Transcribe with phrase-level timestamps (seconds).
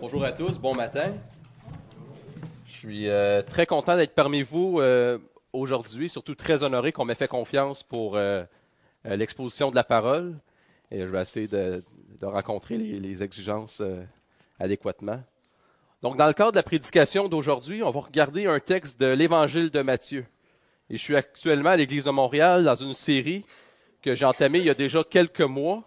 [0.00, 1.12] Bonjour à tous, bon matin.
[2.66, 5.18] Je suis euh, très content d'être parmi vous euh,
[5.52, 8.44] aujourd'hui, surtout très honoré qu'on m'ait fait confiance pour euh,
[9.04, 10.38] l'exposition de la parole.
[10.92, 11.82] Et je vais essayer de,
[12.22, 13.82] rencontrer les, les exigences
[14.60, 15.20] adéquatement.
[16.02, 19.70] Donc, dans le cadre de la prédication d'aujourd'hui, on va regarder un texte de l'Évangile
[19.70, 20.24] de Matthieu.
[20.90, 23.44] Et je suis actuellement à l'Église de Montréal dans une série
[24.00, 25.82] que j'ai entamée il y a déjà quelques mois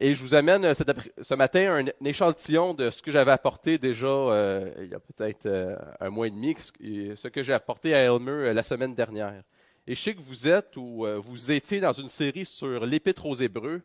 [0.00, 4.06] et je vous amène euh, ce matin un, échantillon de ce que j'avais apporté déjà
[4.06, 8.02] euh, il y a peut-être euh, un mois et demi, ce que j'ai apporté à
[8.02, 9.42] Elmer la semaine dernière.
[9.86, 13.34] Et je sais que vous êtes ou vous étiez dans une série sur l'Épître aux
[13.34, 13.82] Hébreux,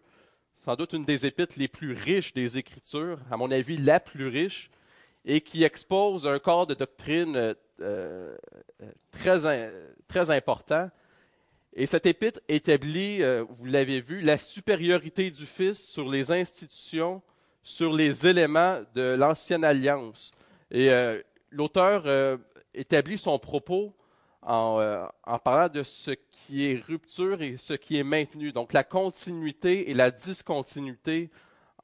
[0.64, 4.28] sans doute une des épîtres les plus riches des Écritures, à mon avis la plus
[4.28, 4.72] riche,
[5.26, 7.53] et qui expose un corps de doctrine
[9.12, 9.72] très,
[10.08, 10.89] très important
[11.73, 17.22] et cet épître établit, euh, vous l'avez vu, la supériorité du Fils sur les institutions,
[17.64, 20.32] sur les éléments de l'ancienne alliance.
[20.72, 22.38] Et euh, l'auteur euh,
[22.73, 23.94] établit son propos
[24.42, 25.09] en,
[25.44, 28.52] parlant de ce qui est rupture et ce qui est maintenu.
[28.52, 31.30] Donc la continuité et la discontinuité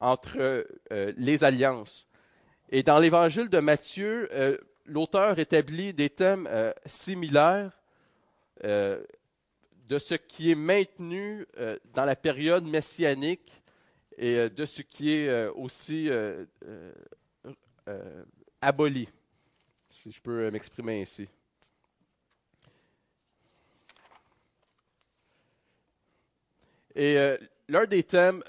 [0.00, 2.08] entre les alliances.
[2.70, 4.30] Et dans l'évangile de Matthieu,
[4.86, 6.48] l'auteur établit des thèmes
[6.86, 7.78] similaires
[9.88, 13.62] de ce qui est maintenu euh, dans la période messianique
[14.18, 16.10] et euh, de ce qui est euh, aussi
[18.60, 19.08] aboli,
[19.88, 21.28] si je peux m'exprimer ainsi.
[26.98, 27.18] Et
[27.68, 28.42] l'un des thèmes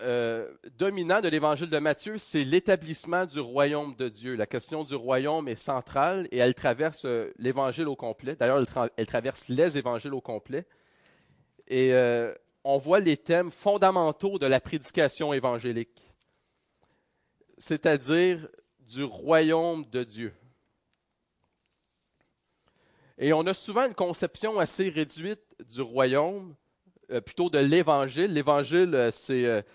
[0.77, 4.35] dominants de l'évangile de Matthieu, c'est l'établissement du royaume de Dieu.
[4.35, 7.05] La question du royaume est centrale et elle traverse
[7.37, 8.37] l'évangile au complet.
[8.37, 10.65] D'ailleurs, elle, elle, traverse les évangiles au complet.
[11.67, 16.13] Et euh, on voit les thèmes fondamentaux de la prédication évangélique,
[17.57, 18.47] c'est-à-dire
[18.79, 20.33] du royaume de Dieu.
[23.17, 25.41] Et on a souvent une conception assez réduite
[25.73, 26.55] du royaume,
[27.11, 28.31] euh, plutôt de l'évangile.
[28.33, 29.65] L'évangile, euh, c'est,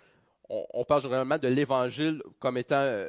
[0.48, 3.06] on, parle généralement de l'évangile comme étant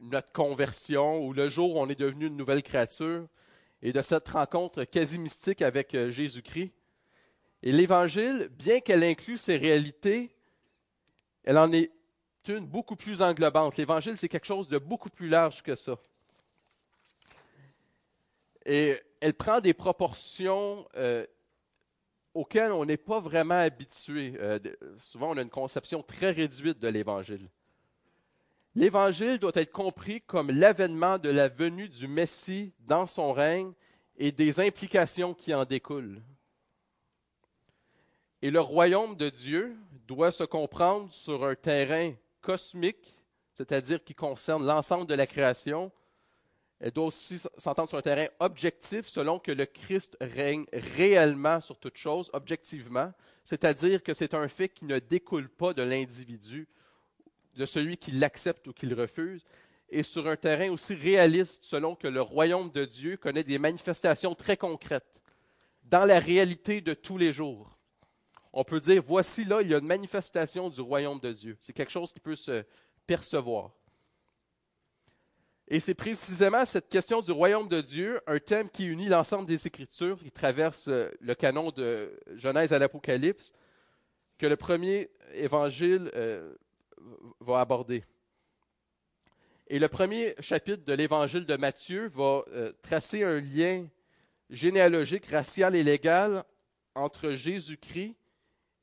[0.00, 3.26] notre conversion ou le jour où on est devenu une nouvelle créature
[3.80, 6.72] et de cette rencontre quasi mystique avec Jésus-Christ.
[7.62, 10.34] Et l'Évangile, bien qu'elle inclue ces réalités,
[11.44, 11.90] elle en est
[12.46, 13.76] une beaucoup plus englobante.
[13.76, 15.96] L'Évangile, c'est quelque chose de beaucoup plus large que ça.
[18.64, 21.26] Et elle prend des proportions euh,
[22.34, 24.34] auxquelles on n'est pas vraiment habitué.
[24.38, 24.58] Euh,
[24.98, 27.48] souvent, on a une conception très réduite de l'Évangile.
[28.74, 33.72] L'Évangile doit être compris comme l'avènement de la venue du Messie dans son règne
[34.16, 36.22] et des implications qui en découlent.
[38.40, 39.76] Et le royaume de Dieu
[40.06, 43.18] doit se comprendre sur un terrain cosmique,
[43.52, 45.90] c'est-à-dire qui concerne l'ensemble de la création.
[46.78, 51.78] Elle doit aussi s'entendre sur un terrain objectif, selon que le Christ règne réellement sur
[51.78, 53.12] toute chose, objectivement,
[53.42, 56.68] c'est-à-dire que c'est un fait qui ne découle pas de l'individu,
[57.56, 59.44] de celui qui l'accepte ou qui le refuse,
[59.90, 64.36] et sur un terrain aussi réaliste, selon que le royaume de Dieu connaît des manifestations
[64.36, 65.20] très concrètes
[65.82, 67.77] dans la réalité de tous les jours
[68.52, 71.56] on peut dire, voici là, il y a une manifestation du royaume de Dieu.
[71.60, 72.64] C'est quelque chose qui peut se
[73.06, 73.72] percevoir.
[75.70, 79.66] Et c'est précisément cette question du royaume de Dieu, un thème qui unit l'ensemble des
[79.66, 83.52] Écritures, qui traverse euh, le canon de Genèse à l'Apocalypse,
[84.38, 86.54] que le premier évangile euh,
[87.40, 88.02] va aborder.
[89.66, 93.86] Et le premier chapitre de l'évangile de Matthieu va euh, tracer un lien
[94.48, 96.44] généalogique, racial et légal
[96.94, 98.16] entre Jésus-Christ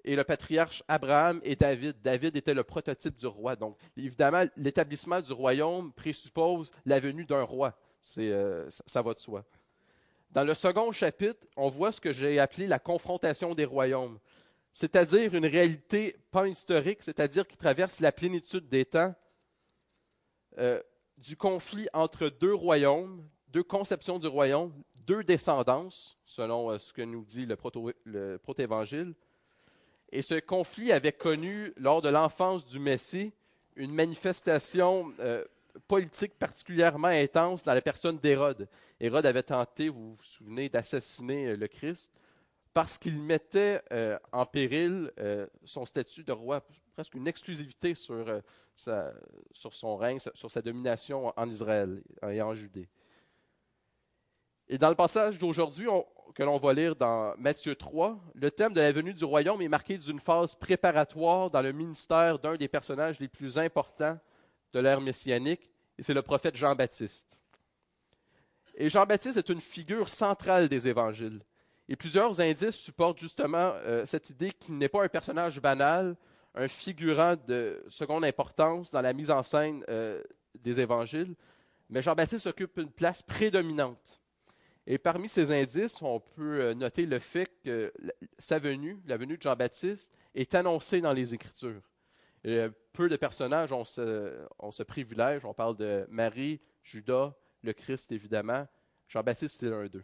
[0.06, 2.02] et le patriarche Abraham et David.
[2.02, 3.56] David était le prototype du roi.
[3.56, 7.78] Donc, évidemment, l'établissement du royaume présuppose la venue d'un roi.
[8.20, 9.44] Euh, ça va de soi.
[10.30, 14.20] Dans le second chapitre, on voit ce que j'ai appelé la confrontation des royaumes,
[14.74, 19.16] c'est-à-dire une réalité pas historique, c'est-à-dire qui traverse la plénitude des temps,
[20.60, 20.82] euh,
[21.18, 24.72] du conflit entre deux royaumes, deux conceptions du royaume,
[25.08, 27.56] deux descendances, selon euh, ce que nous dit le
[28.38, 29.16] proto-évangile,
[30.16, 33.34] et ce conflit avait connu, lors de l'enfance du Messie,
[33.76, 35.44] une manifestation euh,
[35.90, 38.70] politique particulièrement intense dans la personne d'Hérode.
[39.02, 42.10] Hérode avait tenté, vous vous souvenez, d'assassiner euh, le Christ
[42.74, 45.12] parce qu'il mettait euh, en péril
[45.64, 46.62] son statut de roi,
[46.94, 48.42] presque une exclusivité sur,
[48.76, 52.90] sur son règne, sur sa domination en Israël et en Judée.
[54.68, 55.88] Et dans le passage d'aujourd'hui,
[56.34, 59.68] que l'on va lire dans Matthieu 3, le thème de la venue du royaume est
[59.68, 64.18] marqué d'une phase préparatoire dans le ministère d'un des personnages les plus importants
[64.74, 67.40] de l'ère messianique, et c'est le prophète Jean-Baptiste.
[68.76, 71.42] Et Jean-Baptiste est une figure centrale des évangiles.
[71.88, 76.18] Et plusieurs indices supportent justement euh, cette idée qu'il n'est pas un personnage banal,
[76.56, 80.22] un figurant de seconde importance dans la mise en scène euh,
[80.56, 81.36] des évangiles,
[81.90, 84.20] mais Jean-Baptiste occupe une place prédominante.
[84.88, 87.92] Et parmi ces indices, on peut euh, noter le fait que
[88.38, 91.82] sa venue, la venue de Jean-Baptiste, est annoncée dans les Écritures.
[92.94, 95.44] peu de personnages ont ce, privilège.
[95.46, 97.34] On parle de Marie, Judas,
[97.64, 98.68] le Christ, évidemment.
[99.08, 100.04] Jean-Baptiste est l'un d'eux.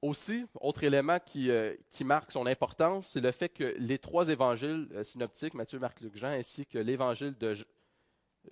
[0.00, 4.28] Aussi, autre élément qui, euh, qui marque son importance, c'est le fait que les trois
[4.28, 7.56] évangiles euh, synoptiques, Matthieu, Marc, Luc, Jean, ainsi que l'évangile de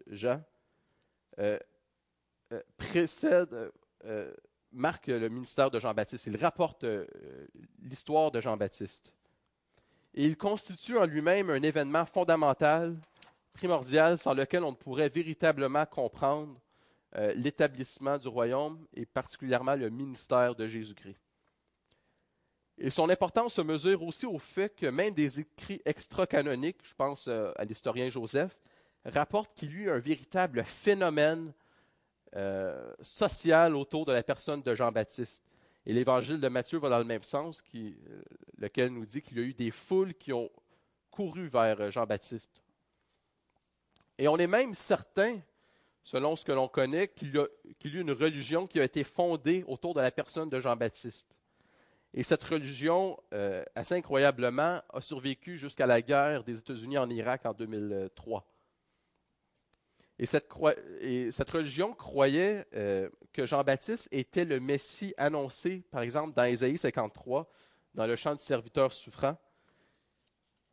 [0.09, 0.43] Jean,
[1.39, 1.59] euh,
[2.77, 3.71] précèdent,
[4.73, 6.27] marquent le ministère de Jean-Baptiste.
[6.27, 6.85] Il rapporte
[7.83, 9.13] l'histoire de Jean-Baptiste.
[10.15, 12.97] Et il constitue en lui-même un événement fondamental,
[13.53, 16.59] primordial, sans lequel on ne pourrait véritablement comprendre
[17.35, 21.21] l'établissement du royaume et particulièrement le ministère de Jésus-Christ.
[22.79, 27.27] Et son importance se mesure aussi au fait que même des écrits extra-canoniques, je pense
[27.27, 28.59] euh, à l'historien Joseph,
[29.05, 31.53] rapportent qu'il y eut un véritable phénomène
[32.35, 35.43] euh, social autour de la personne de Jean-Baptiste.
[35.87, 37.93] Et l'évangile de Matthieu va dans le même sens, euh,
[38.59, 40.51] lequel nous dit qu'il y a eu des foules qui ont
[41.11, 42.63] couru vers Jean-Baptiste.
[44.19, 45.39] Et on est même certain,
[46.03, 47.47] selon ce que l'on connaît, qu'il y, a
[47.85, 51.39] eu une religion qui a été fondée autour de la personne de Jean-Baptiste.
[52.15, 57.45] Et cette religion, euh, assez incroyablement, a survécu jusqu'à la guerre des États-Unis en Irak
[57.45, 58.45] en 2003.
[60.19, 60.51] Et cette,
[61.51, 67.51] religion croyait euh, que Jean-Baptiste était le Messie annoncé, par exemple, dans Ésaïe 53,
[67.95, 69.37] dans le chant du serviteur souffrant.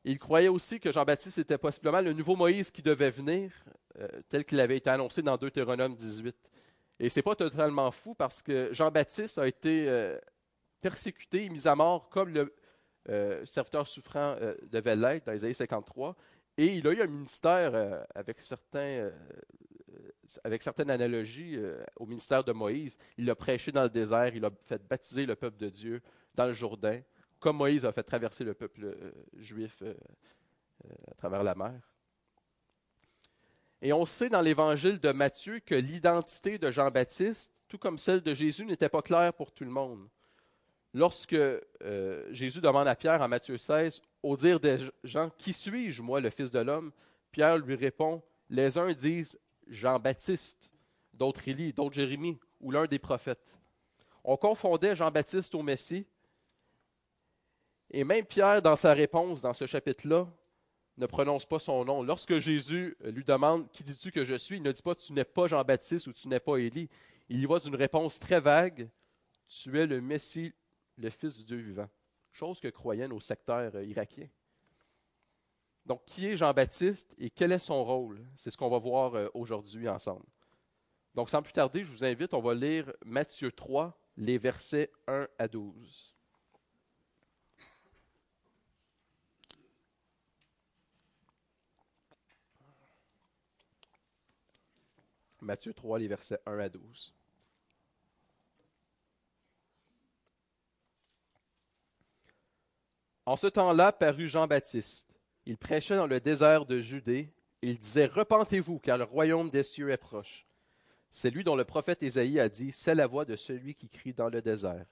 [0.06, 3.52] Il croyait aussi que Jean-Baptiste était possiblement le nouveau Moïse qui devait venir,
[4.00, 6.36] euh, tel qu'il avait été annoncé dans Deutéronome 18.
[7.00, 10.18] Et ce n'est pas totalement fou parce que Jean-Baptiste a été
[10.84, 12.54] persécuté, mis à mort comme le
[13.10, 16.16] euh, serviteur souffrant euh, devait l'être dans Isaïe 53.
[16.58, 19.12] Et il a eu un ministère euh, avec, certains,
[20.44, 21.58] avec certaines analogies
[21.96, 22.98] au ministère de Moïse.
[23.18, 26.02] Il a prêché dans le désert, il a fait baptiser le peuple de Dieu
[26.36, 27.02] dans le Jourdain,
[27.40, 28.96] comme Moïse a fait traverser le peuple
[29.38, 29.84] juif
[31.10, 31.80] à travers la mer.
[33.84, 38.34] Et on sait dans l'évangile de Matthieu que l'identité de Jean-Baptiste, tout comme celle de
[38.34, 40.08] Jésus, n'était pas claire pour tout le monde.
[40.94, 46.02] Lorsque euh, Jésus demande à Pierre en Matthieu 16, au dire des gens, Qui suis-je,
[46.02, 46.92] moi, le Fils de l'homme
[47.32, 50.72] Pierre lui répond, Les uns disent Jean-Baptiste,
[51.14, 53.58] d'autres Élie, d'autres Jérémie, ou l'un des prophètes.
[54.24, 56.06] On confondait Jean-Baptiste au Messie.
[57.90, 60.28] Et même Pierre, dans sa réponse, dans ce chapitre-là,
[60.98, 62.04] ne prononce pas son nom.
[62.04, 65.24] Lorsque Jésus lui demande Qui dis-tu que je suis il ne dit pas Tu n'es
[65.24, 66.88] pas Jean-Baptiste ou tu n'es pas Élie.
[67.30, 68.88] Il y va d'une réponse très vague
[69.48, 70.54] Tu es le Messie,
[70.98, 71.90] le Fils du Dieu vivant,
[72.32, 74.30] chose que croyaient nos secteurs euh, irakiens.
[75.86, 78.26] Donc, qui est Jean-Baptiste et quel est son rôle?
[78.36, 80.26] C'est ce qu'on va voir euh, aujourd'hui ensemble.
[81.14, 85.28] Donc, sans plus tarder, je vous invite, on va lire Matthieu 3, les versets 1
[85.38, 86.16] à 12.
[95.42, 97.14] Matthieu 3, les versets 1 à 12.
[103.26, 105.08] En ce temps-là parut Jean-Baptiste.
[105.46, 107.32] Il prêchait dans le désert de Judée.
[107.62, 110.46] Il disait Repentez-vous, car le royaume des cieux est proche.
[111.10, 114.14] C'est lui dont le prophète Ésaïe a dit C'est la voix de celui qui crie
[114.14, 114.86] dans le désert.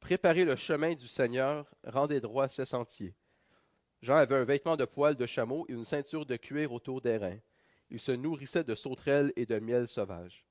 [0.00, 3.14] Préparez le chemin du Seigneur, rendez droit ses sentiers.
[4.00, 7.18] Jean avait un vêtement de poil de chameau et une ceinture de cuir autour des
[7.18, 7.38] reins.
[7.90, 10.46] Il se nourrissait de sauterelles et de miel sauvage.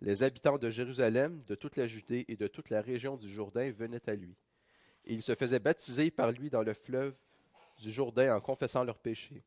[0.00, 3.72] Les habitants de Jérusalem, de toute la Judée et de toute la région du Jourdain
[3.72, 4.36] venaient à lui
[5.06, 7.14] et ils se faisaient baptiser par lui dans le fleuve
[7.78, 9.42] du Jourdain en confessant leurs péchés.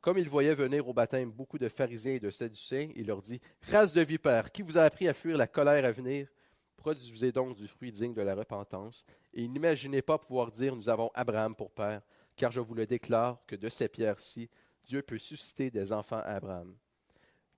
[0.00, 3.40] Comme il voyait venir au baptême beaucoup de pharisiens et de sadducéens, il leur dit
[3.70, 6.28] Race de vipères, qui vous a appris à fuir la colère à venir?
[6.76, 9.04] Produisez donc du fruit digne de la repentance,
[9.34, 12.00] et n'imaginez pas pouvoir dire Nous avons Abraham pour père,
[12.34, 14.48] car je vous le déclare que de ces pierres-ci,
[14.84, 16.74] Dieu peut susciter des enfants à Abraham.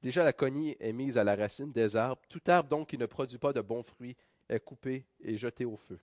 [0.02, 3.06] Déjà la cognée est mise à la racine des arbres, tout arbre donc qui ne
[3.06, 4.16] produit pas de bons fruits
[4.48, 6.00] est coupé et jeté au feu.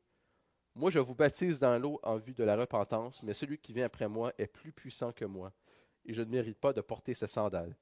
[0.75, 3.85] Moi, je vous baptise dans l'eau en vue de la repentance, mais celui qui vient
[3.85, 5.51] après moi est plus puissant que moi,
[6.05, 7.75] et je ne mérite pas de porter ses sandales.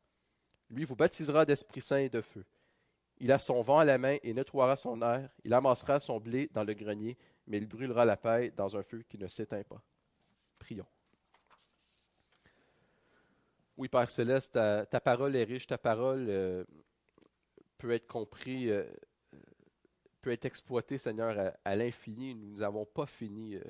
[0.70, 2.46] Lui vous baptisera d'Esprit Saint et de feu.
[3.20, 5.30] Il a son vent à la main et nettoiera son air.
[5.44, 7.18] Il amassera son blé dans le grenier,
[7.48, 9.82] mais il brûlera la paille dans un feu qui ne s'éteint pas.
[10.60, 10.86] Prions.
[13.78, 16.64] Oui, Père Céleste, ta, parole est riche, ta parole euh,
[17.78, 18.86] peut être comprise, euh,
[20.22, 22.36] peut être exploitée, Seigneur, à, l'infini.
[22.36, 23.62] Nous n'avons pas fini, euh,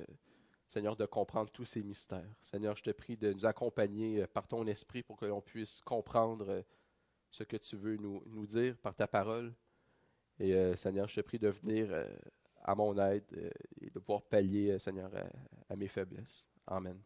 [0.67, 2.29] Seigneur, de comprendre tous ces mystères.
[2.41, 6.63] Seigneur, je te prie de nous accompagner par ton esprit pour que l'on puisse comprendre
[7.29, 9.53] ce que tu veux nous, nous, dire par ta parole.
[10.39, 11.89] Et Seigneur, je te prie de venir
[12.63, 15.11] à mon aide et de pouvoir pallier, Seigneur,
[15.69, 16.47] à mes faiblesses.
[16.67, 16.99] Amen.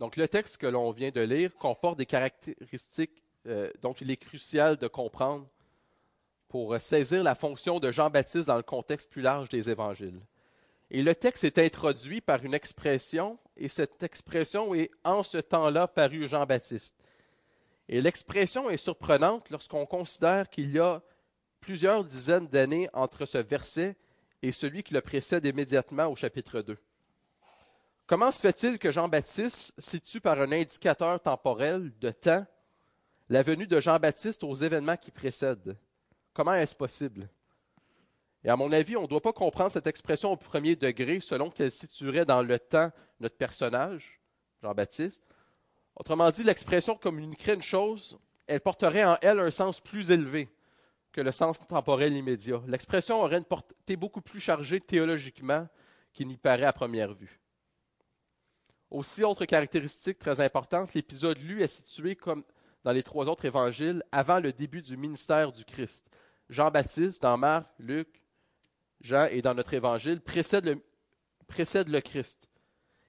[0.00, 4.16] Donc le texte que l'on vient de lire comporte des caractéristiques euh, dont il est
[4.16, 5.46] crucial de comprendre
[6.50, 10.20] pour saisir la fonction de Jean-Baptiste dans le contexte plus large des évangiles.
[10.90, 15.86] Et le texte est introduit par une expression, et cette expression est en ce temps-là
[15.86, 16.96] paru Jean-Baptiste.
[17.88, 21.00] Et l'expression est surprenante lorsqu'on considère qu'il y a
[21.60, 23.96] plusieurs dizaines d'années entre ce verset
[24.42, 26.76] et celui qui le précède immédiatement au chapitre 2.
[28.08, 32.44] Comment se fait-il que Jean-Baptiste situe par un indicateur temporel de temps
[33.28, 35.76] la venue de Jean-Baptiste aux événements qui précèdent?
[36.40, 37.28] Comment est-ce possible?
[38.42, 41.50] Et à mon avis, on ne doit pas comprendre cette expression au premier degré selon
[41.50, 44.18] qu'elle situerait dans le temps notre personnage,
[44.62, 45.20] Jean-Baptiste.
[45.96, 50.48] Autrement dit, l'expression communiquerait une chose, elle porterait en elle un sens plus élevé
[51.12, 52.62] que le sens temporel immédiat.
[52.66, 55.68] L'expression aurait une portée beaucoup plus chargée théologiquement
[56.14, 57.38] qu'il n'y paraît à première vue.
[58.90, 62.44] Aussi, autre caractéristique très importante, l'épisode lu est situé comme
[62.82, 66.10] dans les trois autres évangiles avant le début du ministère du Christ.
[66.50, 68.22] Jean-Baptiste, dans Marc, Luc,
[69.00, 72.48] Jean et dans notre évangile, précède le, Christ.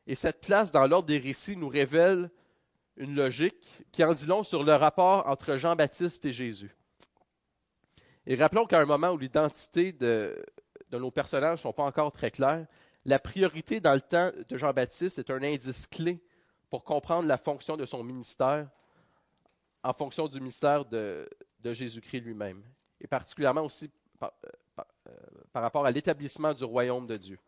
[0.08, 2.32] Et cette place dans l'ordre des récits nous révèle
[2.98, 3.56] une logique
[3.92, 6.76] qui en dit long sur le rapport entre Jean-Baptiste et Jésus.
[8.26, 10.44] Et rappelons qu'à un moment où l'identité de,
[10.90, 12.66] de nos personnages ne sont pas encore très claires,
[13.06, 16.24] la priorité dans le temps de Jean-Baptiste est un indice clé
[16.70, 18.70] pour comprendre la fonction de son ministère
[19.84, 21.28] en fonction du ministère de,
[21.64, 22.64] Jésus-Christ lui-même,
[23.02, 23.90] et particulièrement aussi
[24.20, 25.12] par, euh, euh,
[25.52, 27.40] par rapport à l'établissement du royaume de Dieu.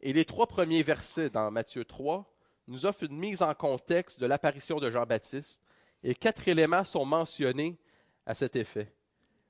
[0.00, 2.24] Et les trois premiers versets dans Matthieu 3
[2.68, 5.62] nous offrent une mise en contexte de l'apparition de Jean-Baptiste,
[6.02, 7.78] et quatre éléments sont mentionnés
[8.26, 8.92] à cet effet.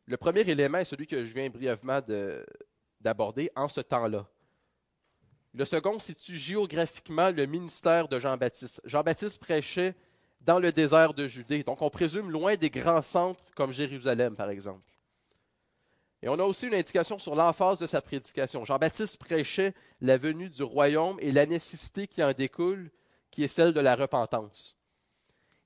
[0.07, 2.47] Le premier élément est celui que je viens brièvement de,
[3.01, 4.27] d'aborder en ce temps-là.
[5.55, 8.81] Le second situe géographiquement le ministère de Jean-Baptiste.
[8.85, 9.95] Jean-Baptiste prêchait
[10.47, 14.49] dans le désert de Judée, donc on présume loin des grands centres comme Jérusalem, par
[14.49, 14.89] exemple.
[16.23, 18.65] Et on a aussi une indication sur l'emphase de sa prédication.
[18.65, 22.91] Jean-Baptiste prêchait la venue du royaume et la nécessité qui en découle,
[23.31, 24.77] qui est celle de la repentance.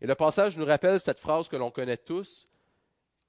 [0.00, 2.48] Et le passage nous rappelle cette phrase que l'on connaît tous,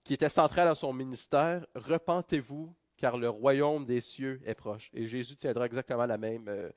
[0.04, 4.90] qui était centrale dans son ministère, Repentez-vous car le royaume des cieux est proche.
[4.94, 6.70] Et Jésus tiendra exactement la même euh,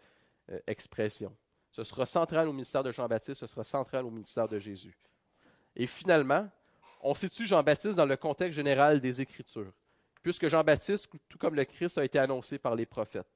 [0.50, 1.34] euh, expression.
[1.74, 4.96] Ce sera central au ministère de Jean-Baptiste, ce sera central au ministère de Jésus.
[5.74, 6.48] Et finalement,
[7.00, 9.72] on situe Jean-Baptiste dans le contexte général des Écritures,
[10.22, 13.26] puisque Jean-Baptiste, tout comme le Christ, a été annoncé par les prophètes.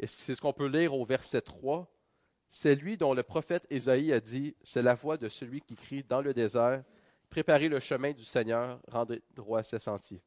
[0.00, 1.88] Et c'est ce qu'on peut lire au verset 3.
[2.50, 6.02] C'est lui dont le prophète Ésaïe a dit C'est la voix de celui qui crie
[6.02, 6.82] dans le désert
[7.30, 10.22] Préparez le chemin du Seigneur, rendez droit ses sentiers.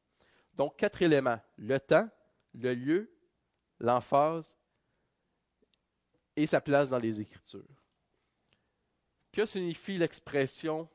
[0.54, 1.40] Donc, quatre éléments.
[1.58, 2.08] Le temps,
[2.54, 3.12] le lieu,
[3.82, 4.56] l'emphase
[6.36, 7.66] et sa place dans les Écritures.
[9.32, 10.90] Que signifie l'expression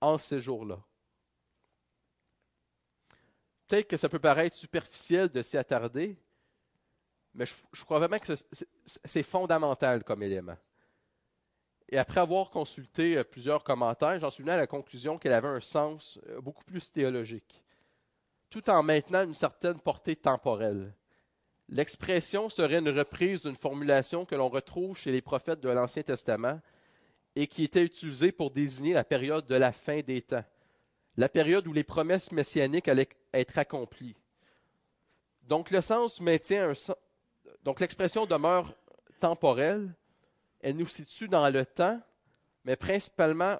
[0.00, 0.78] en ces jours-là?
[3.66, 6.16] Peut-être que ça peut paraître superficiel de s'y attarder,
[7.34, 8.34] mais je, crois vraiment que
[8.84, 10.56] c'est fondamental comme élément.
[11.88, 15.48] Et après avoir consulté euh, plusieurs commentaires, j'en suis venu à la conclusion qu'elle avait
[15.48, 17.64] un sens euh, beaucoup plus théologique
[18.50, 20.92] tout en maintenant une certaine portée temporelle.
[21.70, 26.60] L'expression serait une reprise d'une formulation que l'on retrouve chez les prophètes de l'Ancien Testament
[27.36, 30.44] et qui était utilisée pour désigner la période de la fin des temps,
[31.16, 34.16] la période où les promesses messianiques allaient être accomplies.
[35.42, 36.72] Donc le sens maintient
[37.62, 38.74] donc l'expression demeure
[39.20, 39.94] temporelle,
[40.60, 42.00] elle nous situe dans le temps,
[42.64, 43.58] mais principalement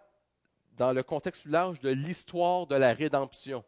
[0.72, 3.64] dans le contexte plus large de l'histoire de la rédemption.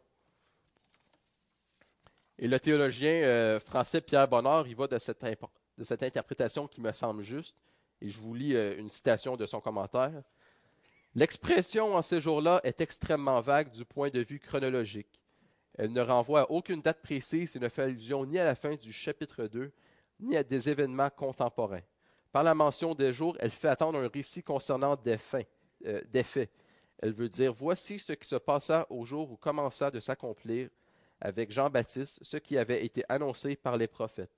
[2.39, 7.21] Et le théologien euh, français Pierre Bonnard, il va de cette, interprétation qui me semble
[7.21, 7.55] juste.
[8.01, 10.23] Et je vous lis euh, une citation de son commentaire.
[11.15, 15.21] L'expression en ces jours-là est extrêmement vague du point de vue chronologique.
[15.75, 18.75] Elle ne renvoie à aucune date précise et ne fait allusion ni à la fin
[18.75, 19.71] du chapitre 2,
[20.19, 21.81] ni à des événements contemporains.
[22.31, 25.17] Par la mention des jours, elle fait attendre un récit concernant des,
[25.85, 26.51] euh, des faits.
[26.97, 30.69] Elle veut dire Voici ce qui se passa au jour où commença de s'accomplir
[31.23, 34.35] avec Jean-Baptiste ce qui avait été annoncé par les prophètes.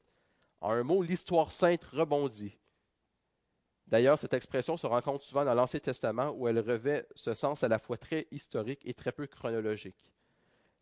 [0.62, 2.58] En un mot, l'histoire sainte rebondit.
[3.88, 7.68] D'ailleurs, cette expression se rencontre souvent dans l'Ancien Testament où elle revêt ce sens à
[7.68, 9.98] la fois très historique et très peu chronologique.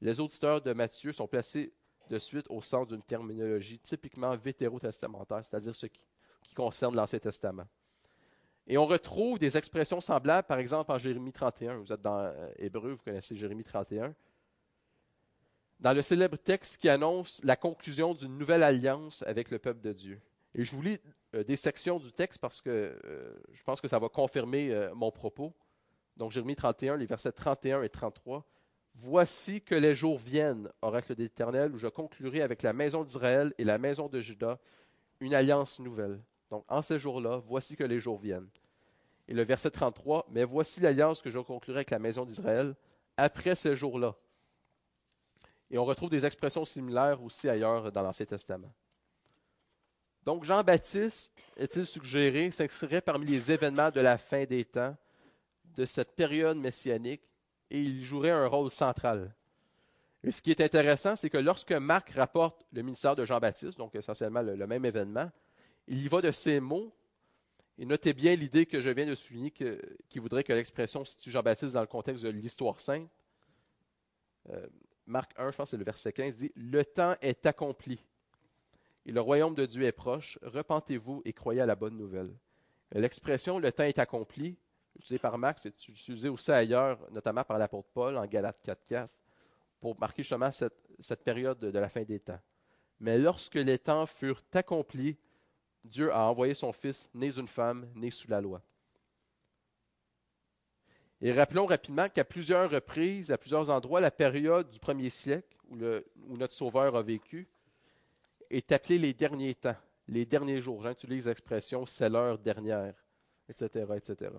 [0.02, 1.74] Les auditeurs de Matthieu sont placés
[2.10, 6.02] de suite au centre d'une terminologie typiquement vétérotestamentaire, c'est-à-dire ce qui,
[6.54, 7.66] concerne l'Ancien Testament.
[8.68, 11.78] Et on retrouve des expressions semblables, par exemple en Jérémie 31.
[11.78, 14.14] Vous êtes dans euh, Hébreu, vous connaissez Jérémie 31.
[15.84, 19.92] Dans le célèbre texte qui annonce la conclusion d'une nouvelle alliance avec le peuple de
[19.92, 20.22] Dieu.
[20.56, 20.98] Et je vous lis
[21.36, 24.96] euh, des sections du texte parce que euh, je pense que ça va confirmer euh,
[24.96, 25.54] mon propos.
[26.16, 28.46] Donc Jérémie 31, les versets 31 et 33.
[28.96, 33.54] Voici que les jours viennent, oracle de l'Éternel, où je conclurai avec la maison d'Israël
[33.58, 34.60] et la maison de Juda
[35.20, 36.22] une alliance nouvelle.
[36.50, 38.48] Donc en ces jours-là, voici que les jours viennent.
[39.28, 42.74] Et le verset 33, mais voici l'alliance que je conclurai avec la maison d'Israël
[43.18, 44.16] après ces jours-là.
[45.74, 48.72] Et on retrouve des expressions similaires aussi ailleurs dans l'Ancien Testament.
[50.24, 54.96] Donc Jean-Baptiste, est-il suggéré, s'inscrirait parmi les événements de la fin des temps,
[55.76, 57.24] de cette période messianique,
[57.72, 59.34] et il jouerait un rôle central?
[60.24, 63.96] Et ce qui est intéressant, c'est que lorsque Marc rapporte le ministère de Jean-Baptiste, donc
[63.96, 65.32] essentiellement le, même événement,
[65.88, 66.94] il y va de ces mots,
[67.80, 69.52] et notez bien l'idée que je viens de souligner,
[70.08, 73.10] qui voudrait que l'expression situe Jean-Baptiste dans le contexte de l'histoire sainte.
[74.52, 74.68] Euh,
[75.06, 78.04] Marc 1, je pense que c'est le verset 15, dit Le temps est accompli
[79.06, 82.34] et le royaume de Dieu est proche, repentez-vous et croyez à la bonne nouvelle.
[82.92, 84.58] L'expression le temps est accompli,
[84.96, 89.08] utilisée par Marx, c'est utilisée aussi ailleurs, notamment par l'apôtre Paul en Galates 4.4,
[89.82, 92.40] pour marquer justement cette, période de, de la fin des temps.
[93.00, 95.18] Mais lorsque les temps furent accomplis,
[95.84, 98.62] Dieu a envoyé son Fils, né d'une femme, né sous la loi.
[101.26, 105.78] Et rappelons rapidement qu'à plusieurs reprises, à plusieurs endroits, la période du premier siècle où,
[106.36, 107.48] notre Sauveur a vécu
[108.50, 109.78] est appelé les derniers temps,
[110.10, 110.86] les derniers jours.
[110.86, 112.94] J'utilise l'expression c'est l'heure dernière,
[113.48, 114.32] etc., etc.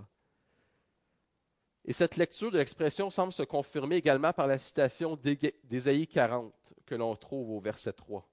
[1.86, 5.18] Et cette lecture de l'expression semble se confirmer également par la citation
[5.64, 8.28] d'Ésaïe 40 que l'on trouve au verset 3.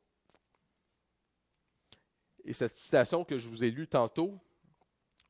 [2.43, 4.37] Et cette citation que je vous ai lue tantôt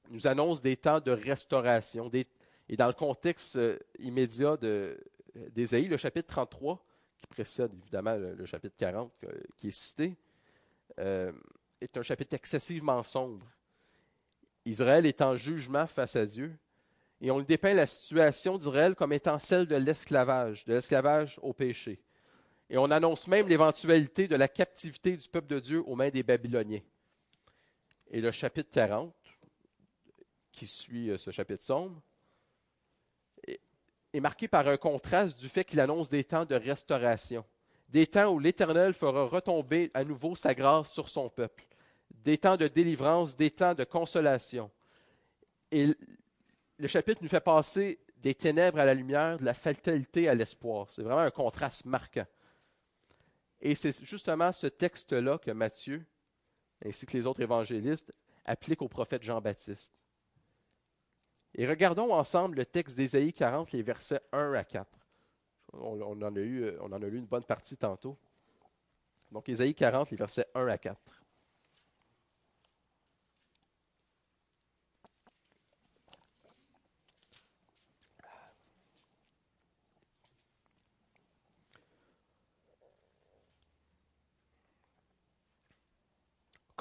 [0.10, 2.10] nous annonce des temps de restauration.
[2.72, 4.58] Et dans le contexte euh, immédiat
[5.54, 6.84] d'Ésaïe, le chapitre 33,
[7.20, 9.12] qui précède évidemment le chapitre 40
[9.58, 10.16] qui est cité,
[10.98, 11.34] euh,
[11.82, 13.46] est un chapitre excessivement sombre.
[14.66, 16.58] Israël est en jugement face à Dieu.
[17.20, 22.02] Et on dépeint la situation d'Israël comme étant celle de l'esclavage, de l'esclavage au péché.
[22.70, 26.24] Et on annonce même l'éventualité de la captivité du peuple de Dieu aux mains des
[26.24, 26.82] Babyloniens.
[28.10, 29.14] Et le chapitre 40,
[30.52, 32.02] qui suit euh, ce chapitre sombre,
[34.14, 37.46] est marqué par un contraste du fait qu'il annonce des temps de restauration
[37.92, 41.68] des temps où l'Éternel fera retomber à nouveau sa grâce sur son peuple,
[42.10, 44.72] des temps de délivrance, des temps de consolation.
[45.72, 45.94] Et
[46.78, 50.88] le chapitre nous fait passer des ténèbres à la lumière, de la fatalité à l'espoir.
[50.90, 52.26] C'est vraiment un contraste marquant.
[53.60, 56.06] Et c'est justement ce texte-là que Matthieu,
[56.86, 58.14] ainsi que les autres évangélistes,
[58.46, 59.92] appliquent au prophète Jean-Baptiste.
[61.56, 64.88] Et regardons ensemble le texte d'Ésaïe 40, les versets 1 à 4.
[65.74, 68.18] On, en a eu, euh, en a lu une bonne partie tantôt.
[69.32, 71.22] Donc, Ésaïe 40, les versets 1 à 4.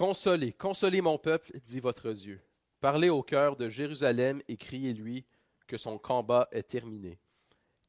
[0.00, 2.40] Consolez, consolez mon peuple, dit votre Dieu.
[2.80, 5.24] Parlez au cœur de Jérusalem et criez-lui
[5.66, 7.18] que son combat est terminé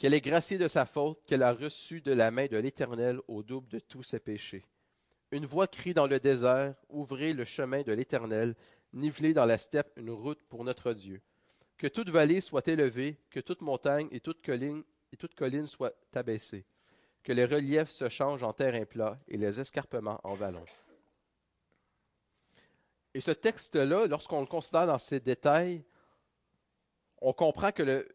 [0.02, 3.44] qu'elle est graciée de sa faute, qu'elle a reçu de la main de l'Éternel au
[3.44, 4.66] double de tous ses péchés.
[5.30, 8.56] Une voix crie dans le désert, Ouvrez le chemin de l'Éternel,
[8.94, 11.22] nivelez dans la steppe une route pour notre Dieu.
[11.78, 14.82] Que toute vallée soit élevée, que toute montagne et toute colline,
[15.14, 16.66] et toute colline soient abaissées,
[17.22, 20.66] que les reliefs se changent en terrain plat et les escarpements en vallons.
[23.14, 25.84] Et ce texte-là, lorsqu'on le considère dans ses détails,
[27.22, 28.08] on comprend que le,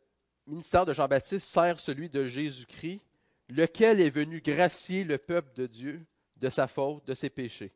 [0.46, 3.00] ministère de Jean-Baptiste sert celui de Jésus-Christ,
[3.48, 6.06] lequel est venu gracier le peuple de Dieu
[6.36, 7.72] de sa faute, de ses péchés,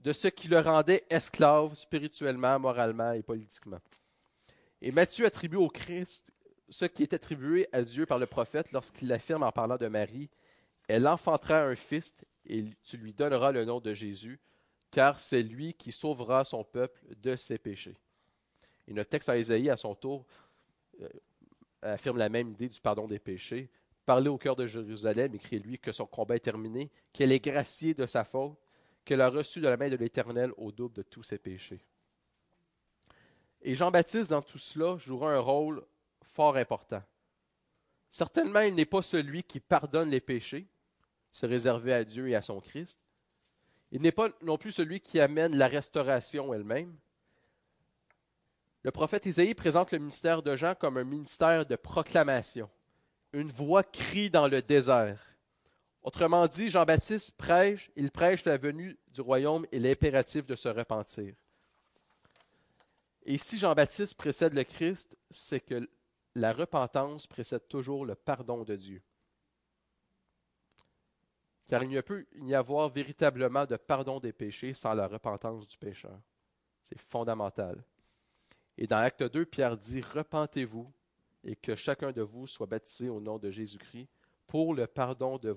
[0.00, 3.80] de ce qui le rendait esclave spirituellement, moralement et politiquement.
[4.80, 6.32] Et Matthieu attribue au Christ
[6.68, 10.30] ce qui est attribué à Dieu par le prophète lorsqu'il affirme en parlant de Marie,
[10.88, 14.40] Elle enfantera un fils et tu lui donneras le nom de Jésus,
[14.90, 17.96] car c'est lui qui sauvera son peuple de ses péchés.
[18.88, 20.24] Et notre texte à Isaïe, à son tour,
[21.00, 21.08] euh,
[21.82, 23.70] affirme la même idée du pardon des péchés.
[24.04, 28.06] Parlez au cœur de Jérusalem, écrit-lui que son combat est terminé, qu'elle est graciée de
[28.06, 28.56] sa faute,
[29.04, 31.84] qu'elle a reçu de la main de l'Éternel au double de tous ses péchés.
[33.62, 35.84] Et Jean-Baptiste, dans tout cela, jouera un rôle
[36.22, 37.02] fort important.
[38.08, 40.68] Certainement, il n'est pas celui qui pardonne les péchés,
[41.32, 43.00] c'est réservé à Dieu et à son Christ.
[43.92, 46.94] Il n'est pas non plus celui qui amène la restauration elle-même.
[48.82, 52.70] Le prophète Isaïe présente le ministère de Jean comme un ministère de proclamation.
[53.32, 55.20] Une voix crie dans le désert.
[56.02, 61.34] Autrement dit, Jean-Baptiste prêche, il prêche la venue du royaume et l'impératif de se repentir.
[63.24, 65.88] Et si Jean-Baptiste précède le Christ, c'est que
[66.36, 69.02] la repentance précède toujours le pardon de Dieu.
[71.68, 75.76] Car il ne peut y avoir véritablement de pardon des péchés sans la repentance du
[75.76, 76.20] pécheur.
[76.84, 77.82] C'est fondamental.
[78.78, 80.92] Et dans Acte 2, Pierre dit Repentez-vous
[81.42, 84.08] et que chacun de vous soit baptisé au nom de Jésus-Christ
[84.46, 85.50] pour le pardon de,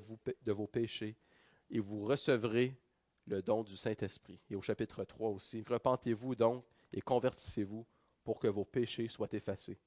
[0.51, 1.15] vos péchés,
[1.69, 2.75] et vous recevrez
[3.27, 4.39] le don du Saint-Esprit.
[4.49, 7.85] Et au chapitre 3 aussi Repentez-vous donc et convertissez-vous
[8.23, 9.79] pour que vos péchés soient effacés.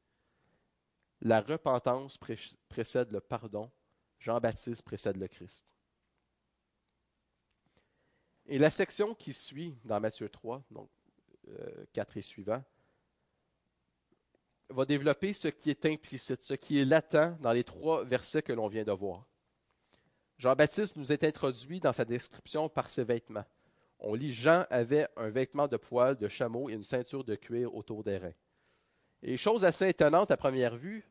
[1.21, 2.19] La repentance
[2.69, 3.71] précède le pardon,
[4.19, 5.72] Jean-Baptiste précède le Christ.
[8.47, 10.89] Et la section qui suit dans Matthieu 3, donc
[11.93, 12.63] 4 euh, et suivant,
[14.69, 18.53] va développer ce qui est implicite, ce qui est latent dans les trois versets que
[18.53, 19.27] l'on vient de voir.
[20.39, 23.45] Jean-Baptiste nous est introduit dans sa description par ses vêtements.
[24.01, 27.75] On lit Jean avait un vêtement de poil de chameau et une ceinture de cuir
[27.75, 28.35] autour des reins.
[29.23, 31.09] Et chose assez étonnante à première vue,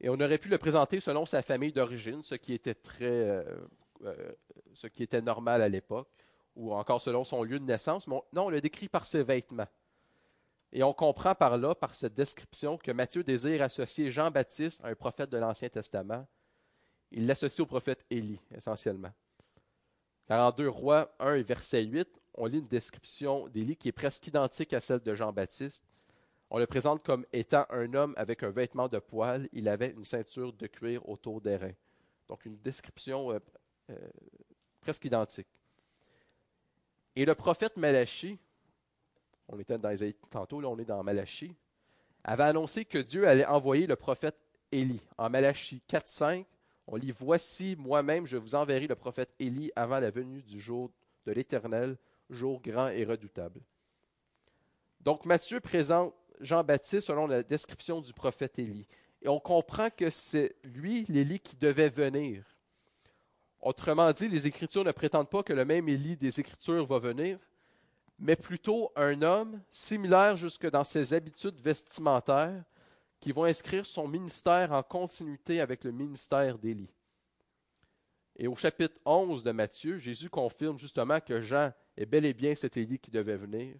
[0.00, 3.42] et on aurait pu le présenter selon sa famille d'origine, ce qui était très, euh,
[4.04, 4.32] euh,
[4.74, 6.10] ce qui était normal à l'époque,
[6.58, 8.06] ou encore selon son lieu de naissance.
[8.08, 9.68] Non, on le décrit par ses vêtements.
[10.72, 14.94] Et on comprend par là, par cette description, que Matthieu désire associer Jean-Baptiste à un
[14.94, 16.26] prophète de l'Ancien Testament.
[17.10, 19.12] Il l'associe au prophète Élie, essentiellement.
[20.26, 23.92] Car en 2 Rois 1 et verset 8, on lit une description d'Élie qui est
[23.92, 25.84] presque identique à celle de Jean-Baptiste.
[26.50, 29.48] On le présente comme étant un homme avec un vêtement de poil.
[29.52, 31.74] Il avait une ceinture de cuir autour des reins.
[32.26, 33.38] Donc une description euh,
[33.90, 33.96] euh,
[34.80, 35.48] presque identique.
[37.18, 38.38] Et le prophète Malachie,
[39.48, 41.52] on était dans Isaïe tantôt, là on est dans Malachie,
[42.22, 44.36] avait annoncé que Dieu allait envoyer le prophète
[44.70, 45.02] Élie.
[45.16, 46.44] En Malachie 4.5,
[46.86, 50.92] on lit Voici, moi-même, je vous enverrai le prophète Élie avant la venue du jour
[51.26, 51.96] de l'Éternel,
[52.30, 53.62] jour grand et redoutable.
[55.00, 58.86] Donc Matthieu présente Jean-Baptiste selon la description du prophète Élie.
[59.22, 62.44] Et on comprend que c'est lui, l'Élie, qui devait venir.
[63.60, 67.38] Autrement dit, les Écritures ne prétendent pas que le même Élie des Écritures va venir,
[68.18, 72.64] mais plutôt un homme similaire jusque dans ses habitudes vestimentaires
[73.20, 76.92] qui vont inscrire son ministère en continuité avec le ministère d'Élie.
[78.36, 82.54] Et au chapitre 11 de Matthieu, Jésus confirme justement que Jean est bel et bien
[82.54, 83.74] cet Élie qui devait venir.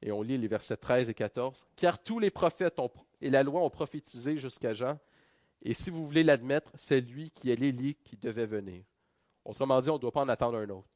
[0.00, 1.64] Et on lit les versets 13 et 14.
[1.76, 2.80] Car tous les prophètes
[3.20, 4.98] et la loi ont prophétisé jusqu'à Jean.
[5.62, 8.82] Et si vous voulez l'admettre, c'est lui qui est l'Élie qui devait venir.
[9.44, 10.88] Autrement dit, on ne doit pas en attendre un autre.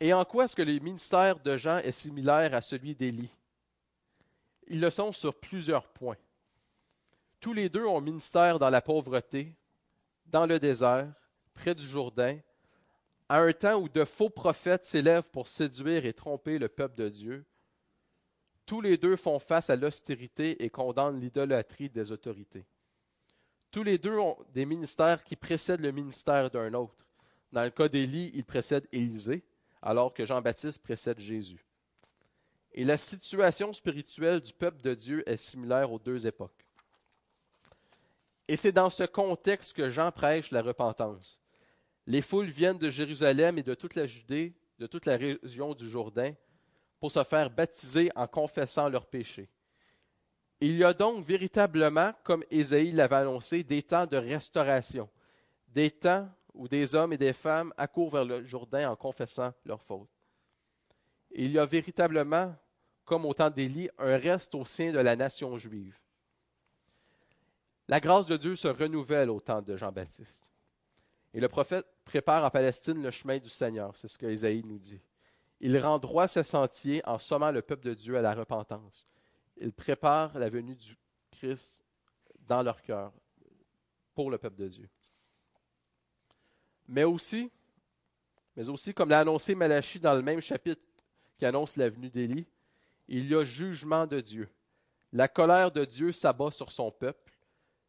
[0.00, 3.34] Et en quoi est-ce que le ministère de Jean est similaire à celui d'Élie?
[4.68, 6.16] Ils le sont sur plusieurs points.
[7.40, 9.54] Tous les deux ont ministère dans la pauvreté,
[10.26, 11.12] dans le désert,
[11.54, 12.38] près du Jourdain,
[13.28, 17.08] à un temps où de faux prophètes s'élèvent pour séduire et tromper le peuple de
[17.08, 17.44] Dieu.
[18.66, 22.66] Tous les deux font face à l'austérité et condamnent l'idolâtrie des autorités.
[23.70, 27.06] Tous les deux ont des ministères qui précèdent le ministère d'un autre.
[27.52, 29.44] Dans le cas d'Élie, il précède Élisée
[29.82, 31.64] alors que Jean-Baptiste précède Jésus.
[32.72, 36.66] Et la situation spirituelle du peuple de Dieu est similaire aux deux époques.
[38.46, 41.40] Et c'est dans ce contexte que Jean prêche la repentance.
[42.06, 45.88] Les foules viennent de Jérusalem et de toute la Judée, de toute la région du
[45.88, 46.32] Jourdain,
[46.98, 49.48] pour se faire baptiser en confessant leurs péchés.
[50.60, 55.08] Il y a donc véritablement, comme Ésaïe l'avait annoncé, des temps de restauration,
[55.68, 59.82] des temps où des hommes et des femmes accourent vers le Jourdain en confessant leurs
[59.82, 60.08] fautes.
[61.30, 62.54] Il y a véritablement,
[63.04, 65.96] comme au temps d'Élie, un reste au sein de la nation juive.
[67.86, 70.50] La grâce de Dieu se renouvelle au temps de Jean-Baptiste.
[71.32, 74.78] Et le prophète prépare en Palestine le chemin du Seigneur, c'est ce que Isaïe nous
[74.78, 75.00] dit.
[75.60, 79.06] Il rend droit ses sentiers en sommant le peuple de Dieu à la repentance.
[79.60, 80.96] Il prépare la venue du
[81.30, 81.84] Christ
[82.40, 83.12] dans leur cœur
[84.14, 84.88] pour le peuple de Dieu.
[86.86, 87.50] Mais aussi,
[88.56, 90.82] mais aussi, comme l'a annoncé Malachie dans le même chapitre
[91.38, 92.46] qui annonce la venue d'Élie,
[93.06, 94.48] il y a jugement de Dieu.
[95.12, 97.32] La colère de Dieu s'abat sur son peuple,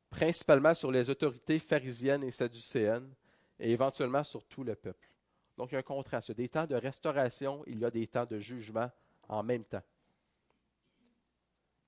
[0.09, 3.13] principalement sur les autorités pharisiennes et sadducéennes,
[3.59, 5.09] et éventuellement sur tout le peuple.
[5.57, 6.31] Donc il y a un contraste.
[6.31, 8.89] Des temps de restauration, il y a des temps de jugement
[9.27, 9.83] en même temps.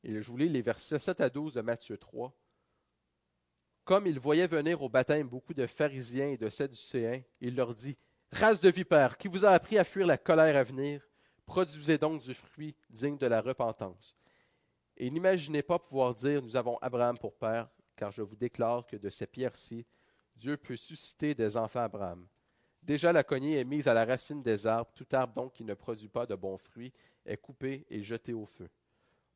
[0.03, 2.33] Et je voulais les versets 7 à 12 de Matthieu 3.
[3.83, 7.97] Comme il voyait venir au baptême beaucoup de pharisiens et de sadducéens, il leur dit
[8.31, 11.05] Race de vipères, qui vous a appris à fuir la colère à venir
[11.45, 14.15] Produisez donc du fruit digne de la repentance.
[14.95, 18.95] Et n'imaginez pas pouvoir dire Nous avons Abraham pour père, car je vous déclare que
[18.95, 19.85] de ces pierres-ci,
[20.35, 22.25] Dieu peut susciter des enfants Abraham.
[22.81, 25.73] Déjà la cognée est mise à la racine des arbres, tout arbre donc qui ne
[25.73, 26.93] produit pas de bons fruits
[27.25, 28.69] est coupé et jeté au feu.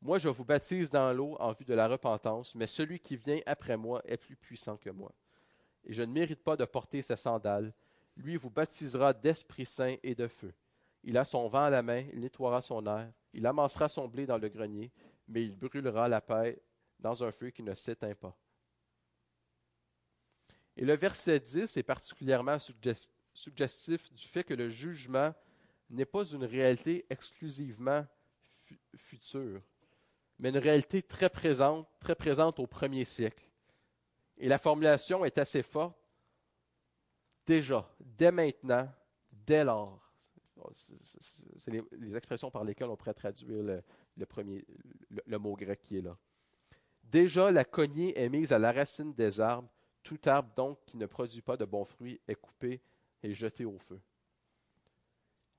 [0.02, 3.40] Moi je vous baptise dans l'eau en vue de la repentance, mais celui qui vient
[3.46, 5.12] après moi est plus puissant que moi.
[5.84, 7.72] Et je ne mérite pas de porter ses sandales.
[8.16, 10.54] Lui vous baptisera d'Esprit Saint et de feu.
[11.04, 14.26] Il a son vent à la main, il nettoiera son air, il amassera son blé
[14.26, 14.90] dans le grenier,
[15.28, 16.60] mais il brûlera la paix
[16.98, 18.36] dans un feu qui ne s'éteint pas.
[20.76, 22.58] Et le verset 10 est particulièrement
[23.32, 25.32] suggestif du fait que le jugement
[25.88, 28.04] n'est pas une réalité exclusivement
[28.96, 29.62] future,
[30.38, 33.48] mais une réalité très présente, très présente au premier siècle.
[34.38, 35.96] Et la formulation est assez forte.
[37.46, 38.88] Déjà, dès maintenant,
[39.30, 40.02] dès lors.
[40.72, 43.62] C'est les, expressions par lesquelles on pourrait traduire
[44.16, 44.64] le, premier,
[45.26, 46.16] le, mot grec qui est là.
[47.04, 49.68] Déjà, la cognée est mise à la racine des arbres.
[50.02, 52.80] Tout arbre, donc, qui ne produit pas de bons fruits est coupé
[53.22, 54.00] et jeté au feu.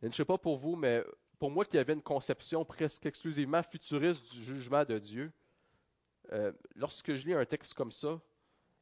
[0.02, 1.04] je ne sais pas pour vous, mais
[1.40, 5.32] pour moi qui avait une conception presque exclusivement futuriste du jugement de Dieu,
[6.34, 8.20] euh, lorsque je lis un texte comme ça,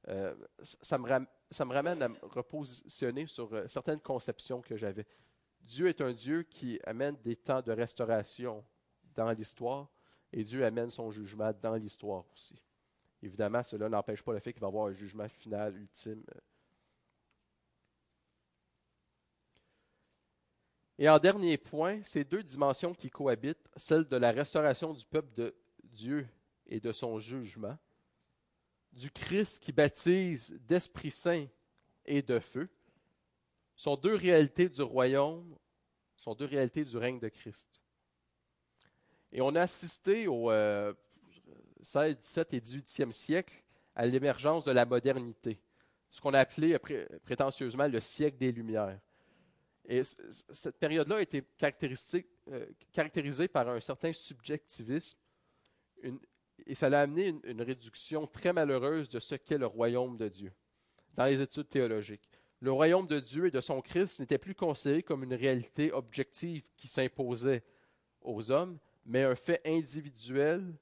[0.07, 5.05] euh, ça, me ramène à me repositionner sur euh, certaines conceptions que j'avais.
[5.61, 8.63] Dieu est un Dieu qui amène des temps de restauration
[9.15, 9.89] dans l'histoire
[10.31, 12.61] et Dieu amène son jugement dans l'histoire aussi.
[13.23, 16.23] Évidemment, cela n'empêche pas le fait qu'il va y avoir un jugement final, ultime.
[20.97, 25.33] Et en dernier point, ces deux dimensions qui cohabitent, celle de la restauration du peuple
[25.33, 26.27] de Dieu
[26.67, 27.77] et de son jugement,
[28.93, 31.47] du Christ qui baptise d'Esprit Saint
[32.05, 32.69] et de feu,
[33.75, 35.57] sont deux réalités du royaume,
[36.15, 37.81] sont deux réalités du règne de Christ.
[39.33, 40.49] Et on a assisté au
[41.81, 43.63] 16, 17 et 18e siècle
[43.95, 45.59] à l'émergence de la modernité,
[46.09, 46.77] ce qu'on a appelé
[47.25, 48.99] prétentieusement le siècle des Lumières.
[49.87, 55.17] Et cette période-là a été euh, caractérisée par un certain subjectivisme,
[56.65, 60.27] et ça a amené une, une, réduction très malheureuse de ce qu'est le royaume de
[60.27, 60.51] Dieu
[61.15, 62.29] dans les études théologiques
[62.65, 66.63] le royaume de Dieu et de son Christ n'était plus considéré comme une réalité objective
[66.75, 67.63] qui s'imposait
[68.21, 70.73] aux hommes, mais un fait individuel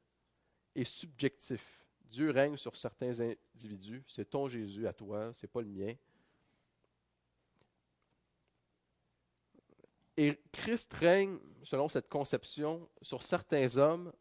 [0.76, 1.84] et subjectif.
[2.06, 4.04] Dieu règne sur certains individus.
[4.08, 5.94] C'est ton Jésus à toi, c'est pas le mien.
[10.18, 14.12] Et Christ règne, selon cette conception, sur certains hommes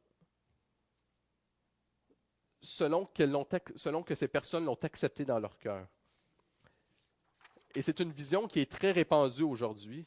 [2.63, 5.87] selon, que ces personnes l'ont accepté dans leur cœur.
[7.75, 10.07] Et c'est une vision qui est très répandue aujourd'hui.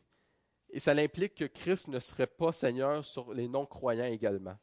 [0.70, 4.58] Et ça implique que Christ ne serait pas Seigneur sur les non-croyants également.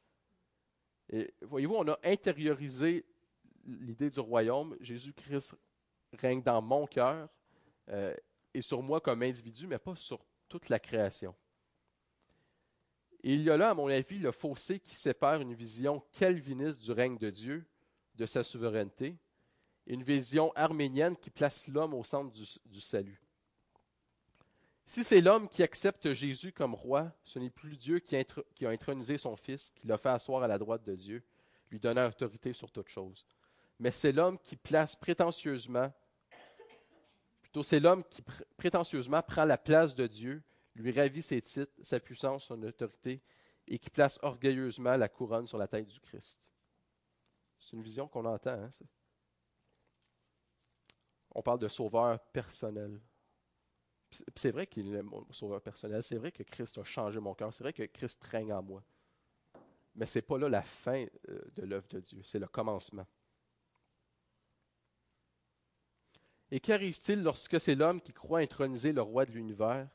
[1.10, 3.04] Et voyez-vous, on a intériorisé
[3.64, 4.76] l'idée du royaume.
[4.80, 5.54] Jésus-Christ
[6.14, 7.28] règne dans mon cœur
[7.88, 8.14] euh,
[8.54, 11.34] et sur moi comme individu, mais pas sur toute la création.
[13.24, 16.82] Et il y a là, à mon avis, le fossé qui sépare une vision calviniste
[16.82, 17.64] du règne de Dieu,
[18.16, 19.16] de sa souveraineté,
[19.86, 22.30] une vision arménienne qui place l'homme au centre
[22.66, 23.22] du, salut.
[24.84, 29.16] Si c'est l'homme qui accepte Jésus comme roi, ce n'est plus Dieu qui a, intronisé
[29.16, 31.24] son Fils, qui l'a fait asseoir à la droite de Dieu,
[31.70, 33.24] lui donnant autorité sur toute chose.
[33.78, 35.90] Mais c'est l'homme qui place prétentieusement,
[37.60, 38.22] c'est l'homme qui
[38.56, 40.42] prétentieusement prend la place de Dieu,
[40.74, 43.20] lui ravit ses titres, sa puissance, son autorité,
[43.68, 46.48] et qui place orgueilleusement la couronne sur la tête du Christ.
[47.58, 48.52] C'est une vision qu'on entend.
[48.52, 48.70] Hein,
[51.34, 53.00] on parle de sauveur personnel.
[54.36, 56.02] C'est vrai qu'il est mon sauveur personnel.
[56.02, 57.54] C'est vrai que Christ a changé mon cœur.
[57.54, 58.82] C'est vrai que Christ règne en moi.
[59.94, 62.20] Mais ce n'est pas là la fin euh, de l'œuvre de Dieu.
[62.24, 63.06] C'est le commencement.
[66.52, 69.88] Et qu'arrive-t-il lorsque c'est l'homme qui croit introniser le roi de l'univers?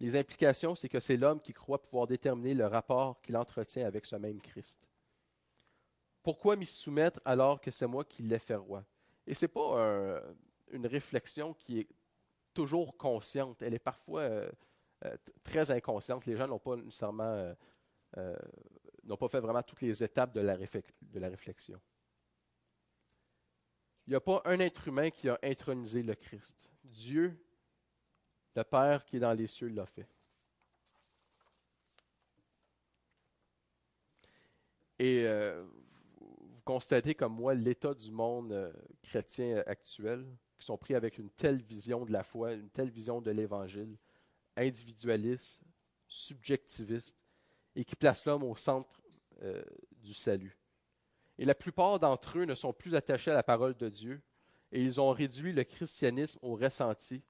[0.00, 4.04] Les implications, c'est que c'est l'homme qui croit pouvoir déterminer le rapport qu'il entretient avec
[4.04, 4.80] ce même Christ.
[6.20, 8.84] Pourquoi m'y soumettre alors que c'est moi qui l'ai fait roi?
[9.24, 10.20] Et ce n'est pas
[10.72, 11.88] une réflexion qui est
[12.52, 13.62] toujours consciente.
[13.62, 14.50] Elle est parfois euh,
[15.04, 16.26] euh, très inconsciente.
[16.26, 17.54] Les gens n'ont pas nécessairement
[18.16, 18.36] euh,
[19.04, 21.80] n'ont pas fait vraiment toutes les étapes de la, de la réflexion.
[24.06, 26.70] Il n'y a pas un être humain qui a intronisé le Christ.
[26.84, 27.38] Dieu,
[28.56, 30.08] le Père qui est dans les cieux, l'a fait.
[34.98, 35.64] Et euh,
[36.20, 40.26] vous constatez comme moi l'état du monde euh, chrétien actuel,
[40.58, 43.96] qui sont pris avec une telle vision de la foi, une telle vision de l'Évangile,
[44.56, 45.60] individualiste,
[46.06, 47.16] subjectiviste,
[47.74, 49.00] et qui place l'homme au centre
[49.42, 50.56] euh, du salut.
[51.38, 54.20] Et la plupart d'entre eux ne sont plus attachés à la parole de Dieu,
[54.70, 57.22] et ils ont réduit le christianisme au ressenti,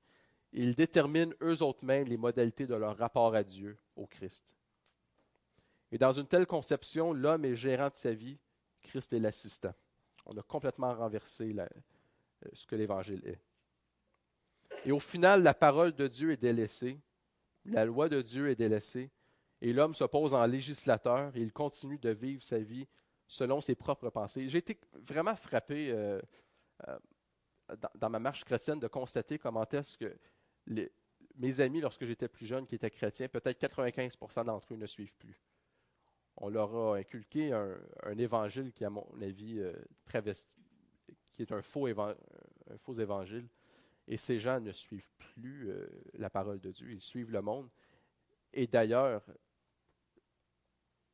[0.52, 4.56] ils déterminent eux autres mêmes les modalités de leur rapport à Dieu, au Christ.
[5.90, 8.38] Et dans une telle conception, l'homme est gérant de sa vie,
[8.82, 9.74] Christ est l'assistant.
[10.26, 11.66] On a complètement renversé euh,
[12.52, 13.40] ce que l'Évangile est.
[14.84, 16.98] Et au final, la parole de Dieu est délaissée,
[17.64, 19.10] la loi de Dieu est délaissée,
[19.60, 22.88] et l'homme se pose en législateur et il continue de vivre sa vie
[23.26, 24.48] selon ses propres pensées.
[24.48, 26.20] J'ai été vraiment frappé euh,
[26.88, 26.98] euh,
[27.94, 30.16] dans, ma marche chrétienne de constater comment est-ce que
[31.36, 35.14] mes amis, lorsque j'étais plus jeune, qui étaient chrétiens, peut-être 95% d'entre eux ne suivent
[35.14, 35.40] plus.
[36.36, 37.78] On leur a inculqué un,
[38.18, 39.72] évangile qui, à mon avis, euh,
[41.32, 42.14] qui est un faux, un
[42.78, 43.48] faux évangile.
[44.08, 45.70] Et ces gens ne suivent plus
[46.14, 47.70] la parole de Dieu, ils suivent le monde.
[48.52, 49.24] Et d'ailleurs,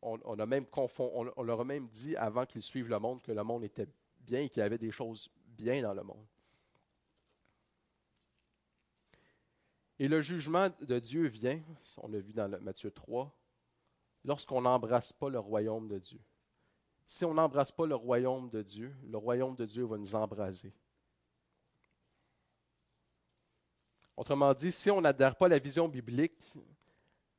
[0.02, 0.34] on,
[1.42, 3.88] leur a même dit avant qu'ils suivent le monde que le monde était
[4.20, 6.26] bien et qu'il y avait des choses bien dans le monde.
[9.98, 11.60] Et le jugement de Dieu vient,
[11.98, 13.34] on l'a vu dans Matthieu 3,
[14.24, 16.20] lorsqu'on n'embrasse pas le royaume de Dieu.
[17.04, 20.72] Si on n'embrasse pas le royaume de Dieu, le royaume de Dieu va nous embraser.
[24.16, 26.54] Autrement dit, si on n'adhère pas à la vision biblique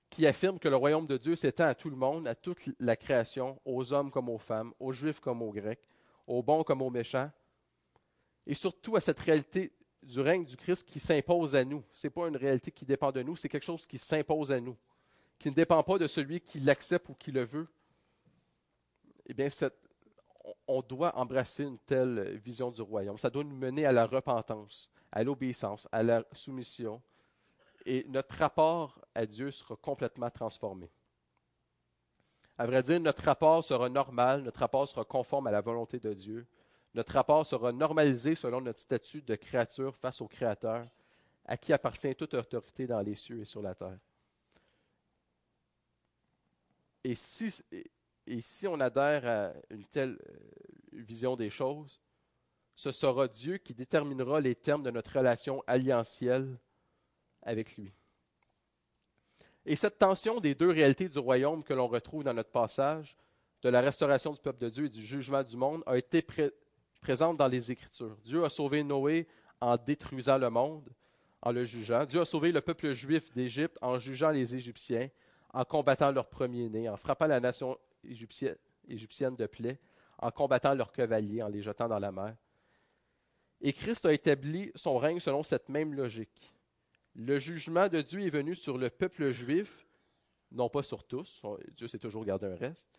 [0.10, 2.96] qui affirme que le royaume de Dieu s'étend à tout le monde, à toute la
[2.96, 5.88] création, aux hommes comme aux femmes, aux juifs comme aux grecs,
[6.28, 7.32] aux bons comme aux méchants,
[8.46, 11.84] et surtout à cette réalité du règne du Christ qui s'impose à nous.
[11.92, 14.60] Ce n'est pas une réalité qui dépend de nous, c'est quelque chose qui s'impose à
[14.60, 14.78] nous,
[15.38, 17.68] qui ne dépend pas de celui qui l'accepte ou qui le veut.
[19.28, 19.48] Eh bien,
[20.68, 23.18] on doit embrasser une telle vision du royaume.
[23.18, 27.02] Ça doit nous mener à la repentance, à l'obéissance, à la soumission.
[27.90, 30.92] Et notre rapport à Dieu sera complètement transformé.
[32.56, 36.14] À vrai dire, notre rapport sera normal, notre rapport sera conforme à la volonté de
[36.14, 36.46] Dieu,
[36.94, 40.86] notre rapport sera normalisé selon notre statut de créature face au Créateur,
[41.46, 43.98] à qui appartient toute autorité dans les cieux et sur la terre.
[47.04, 47.64] Et si,
[48.28, 50.38] et si on adhère à une telle euh,
[50.92, 52.00] vision des choses,
[52.76, 56.60] ce sera Dieu qui déterminera les termes de notre relation alliantielle
[57.50, 57.92] avec lui.
[59.66, 63.18] Et cette tension des deux réalités du royaume que l'on retrouve dans notre passage,
[63.62, 66.26] de la restauration du peuple de Dieu et du jugement du monde, a été
[67.02, 68.16] présente dans les Écritures.
[68.24, 69.28] Dieu a sauvé Noé
[69.60, 70.90] en détruisant le monde,
[71.42, 72.06] en le jugeant.
[72.06, 75.10] Dieu a sauvé le peuple juif d'Égypte en jugeant les Égyptiens,
[75.54, 78.56] en combattant leurs premiers-nés, en frappant la nation égyptienne,
[78.88, 79.80] égyptienne de plaies,
[80.20, 82.36] en combattant leurs cavaliers, en les jetant dans la mer.
[83.62, 86.54] Et Christ a établi son règne selon cette même logique.
[87.22, 89.86] Le jugement de Dieu est venu sur le peuple juif,
[90.54, 91.42] non pas sur tous,
[91.76, 92.98] Dieu s'est toujours gardé un reste,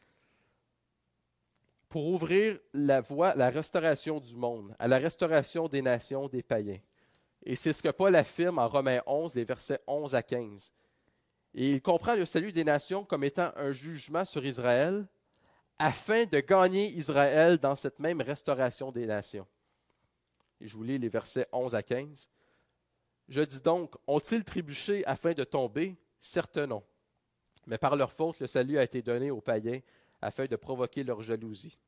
[1.88, 6.42] pour ouvrir la voie à la restauration du monde, à la restauration des nations, des
[6.42, 6.80] païens.
[7.46, 10.70] Et c'est ce que Paul affirme en Romains 11, les versets 11 à 15.
[11.54, 15.08] Et il comprend le salut des nations comme étant un jugement sur Israël,
[15.78, 19.46] afin de gagner Israël dans cette même restauration des nations.
[20.60, 22.28] Et je vous lis les versets 11 à 15.
[23.30, 25.96] Je dis donc, ont-ils trébuché afin de tomber?
[26.18, 26.82] Certes non.
[27.66, 29.80] Mais par leur faute, le salut a été donné aux païens
[30.20, 31.78] afin de provoquer leur jalousie.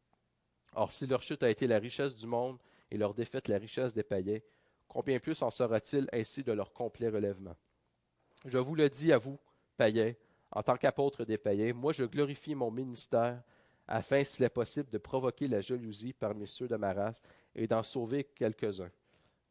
[0.75, 2.59] Or, si leur chute a été la richesse du monde
[2.93, 4.39] et leur défaite la richesse des païens,
[4.87, 7.57] combien plus en sera-t-il ainsi de leur complet relèvement?
[8.45, 9.39] Je vous le dis à vous,
[9.77, 10.15] païens,
[10.53, 13.43] en tant qu'apôtre des païens, moi je glorifie mon ministère
[13.89, 17.21] afin, s'il est possible, de provoquer la jalousie parmi ceux de ma race
[17.57, 18.93] et d'en sauver quelques-uns.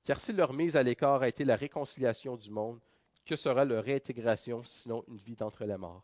[0.03, 2.79] Car si leur mise à l'écart a été la réconciliation du monde,
[3.25, 6.03] que sera leur réintégration sinon une vie d'entre les morts?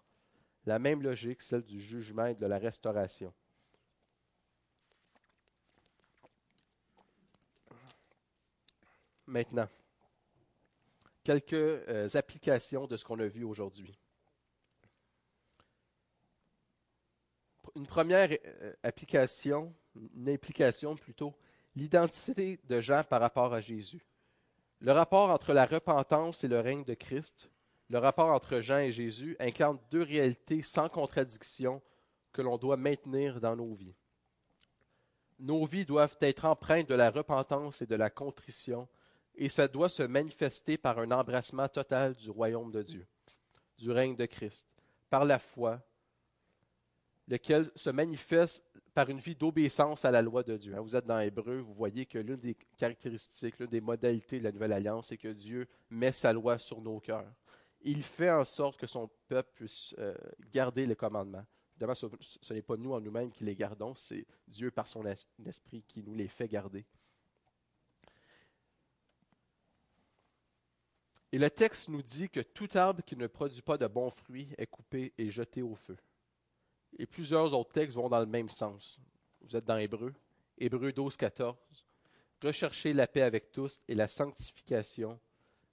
[0.65, 3.33] La même logique, celle du jugement et de la restauration.
[9.25, 9.67] Maintenant,
[11.23, 13.97] quelques euh, applications de ce qu'on a vu aujourd'hui.
[17.75, 19.73] Une première euh, application,
[20.15, 21.33] une implication plutôt,
[21.77, 24.03] l'identité de Jean par rapport à Jésus.
[24.79, 27.51] Le rapport entre la repentance et le règne de Christ,
[27.89, 31.81] le rapport entre Jean et Jésus incarne deux réalités sans contradiction
[32.33, 33.95] que l'on doit maintenir dans nos vies.
[35.37, 38.87] Nos vies doivent être empreintes de la repentance et de la contrition,
[39.35, 43.07] et ça doit se manifester par un embrassement total du royaume de Dieu,
[43.77, 44.67] du règne de Christ,
[45.11, 45.79] par la foi,
[47.27, 48.66] lequel se manifeste
[48.97, 50.73] par une vie d'obéissance à la loi de Dieu.
[50.73, 54.43] Hein, vous êtes dans Hébreu, vous voyez que l'une des caractéristiques, l'une des modalités de
[54.43, 57.31] la Nouvelle Alliance, c'est que Dieu met sa loi sur nos cœurs.
[57.81, 60.15] Il fait en sorte que son peuple puisse euh,
[60.51, 61.45] garder les commandements.
[61.73, 62.07] Évidemment, ce,
[62.41, 65.05] ce n'est pas nous en nous-mêmes qui les gardons, c'est Dieu par son
[65.45, 66.83] esprit qui nous les fait garder.
[71.31, 74.49] Et le texte nous dit que tout arbre qui ne produit pas de bons fruits
[74.57, 75.97] est coupé et jeté au feu.
[76.97, 78.99] Et plusieurs autres textes vont dans le même sens.
[79.41, 80.13] Vous êtes dans Hébreu,
[80.57, 81.57] Hébreu 12, 14.
[82.41, 85.19] Recherchez la paix avec tous et la sanctification,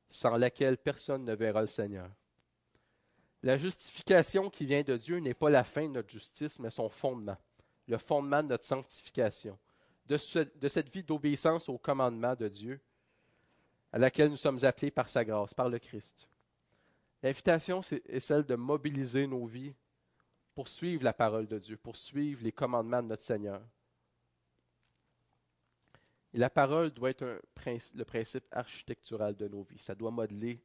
[0.08, 2.10] sans laquelle personne ne verra le Seigneur.
[3.42, 6.88] La justification qui vient de Dieu n'est pas la fin de notre justice, mais son
[6.88, 7.36] fondement,
[7.88, 9.58] le fondement de notre sanctification,
[10.06, 10.16] de,
[10.58, 12.80] de cette vie d'obéissance au commandement de Dieu
[13.92, 16.28] à laquelle nous sommes appelés par sa grâce, par le Christ.
[17.22, 19.72] L'invitation est celle de mobiliser nos vies
[20.54, 23.60] pour suivre la parole de Dieu, pour suivre les commandements de notre Seigneur.
[26.32, 27.40] Et la parole doit être
[27.94, 29.78] le principe architectural de nos vies.
[29.78, 30.60] Ça doit modeler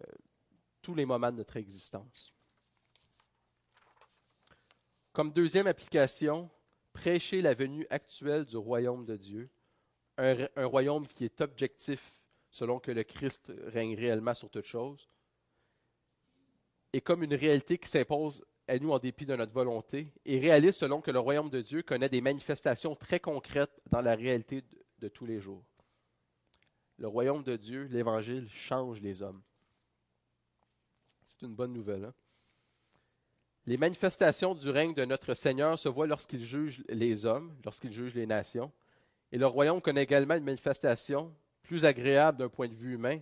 [0.00, 0.04] euh,
[0.80, 2.32] tous les moments de notre existence.
[5.12, 6.50] Comme deuxième application,
[6.92, 9.50] prêcher la venue actuelle du royaume de Dieu,
[10.16, 12.18] un royaume qui est objectif
[12.50, 15.08] selon que le Christ règne réellement sur toutes choses,
[16.92, 20.80] et comme une réalité qui s'impose à nous en dépit de notre volonté, et réaliste
[20.80, 24.62] selon que le royaume de Dieu connaît des manifestations très concrètes dans la réalité
[25.00, 25.64] de, tous les jours.
[26.98, 29.40] Le royaume de Dieu, l'Évangile, change les hommes.
[31.24, 32.04] C'est une bonne nouvelle.
[32.04, 32.14] Hein?
[33.66, 38.14] Les manifestations du règne de notre Seigneur se voient lorsqu'il juge les hommes, lorsqu'il juge
[38.14, 38.72] les nations.
[39.32, 43.20] Et le royaume connaît également une manifestation plus agréable d'un point de vue humain,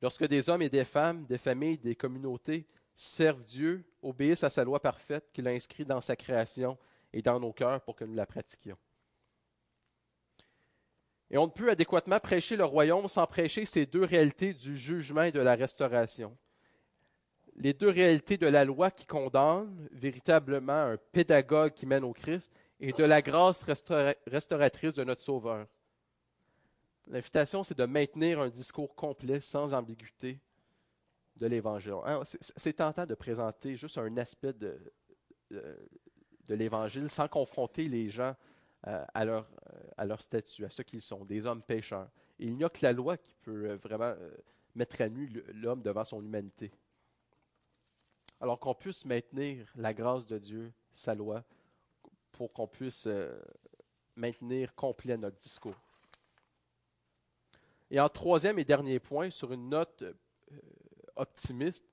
[0.00, 4.64] lorsque des hommes et des femmes, des familles, des communautés servent Dieu, obéissent à sa
[4.64, 6.78] loi parfaite qu'il a inscrite dans sa création
[7.12, 8.78] et dans nos cœurs pour que nous la pratiquions.
[11.30, 15.22] Et on ne peut adéquatement prêcher le royaume sans prêcher ces deux réalités du jugement
[15.22, 16.36] et de la restauration.
[17.56, 22.50] Les deux réalités de la loi qui condamne, véritablement un pédagogue qui mène au Christ,
[22.80, 23.64] et de la grâce
[24.26, 25.66] restauratrice de notre Sauveur.
[27.06, 30.38] L'invitation, c'est de maintenir un discours complet, sans ambiguïté,
[31.36, 31.96] de l'Évangile.
[32.04, 34.78] Hein, c'est tentant de présenter juste un aspect de,
[36.48, 38.34] l'Évangile sans confronter les gens
[38.86, 42.10] euh, à, leur, euh, à leur statut, à ce qu'ils sont, des hommes pécheurs.
[42.38, 44.14] il n'y a que la loi qui peut euh, vraiment
[44.74, 46.72] mettre à nu l'homme devant son humanité.
[48.40, 51.44] Alors qu'on puisse maintenir la grâce de Dieu, sa loi,
[52.32, 53.06] pour qu'on puisse
[54.16, 55.80] maintenir complet notre discours.
[57.90, 60.02] Et en troisième et dernier point, sur une note
[61.16, 61.84] optimiste,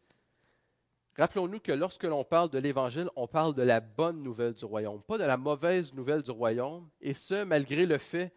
[1.17, 5.01] rappelons-nous que lorsque l'on parle de l'Évangile, on parle de la bonne nouvelle du royaume,
[5.03, 8.33] pas de la mauvaise nouvelle du royaume, et ce, malgré le fait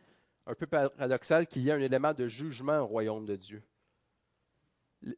[0.47, 3.62] un peu paradoxal qu'il y a un élément de jugement au royaume de Dieu.